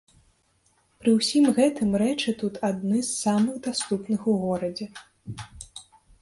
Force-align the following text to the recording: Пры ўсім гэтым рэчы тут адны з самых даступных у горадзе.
Пры 1.01 1.11
ўсім 1.17 1.43
гэтым 1.59 1.89
рэчы 2.03 2.33
тут 2.39 2.57
адны 2.71 3.03
з 3.09 3.13
самых 3.25 3.55
даступных 3.67 4.25
у 4.35 4.37
горадзе. 4.47 4.87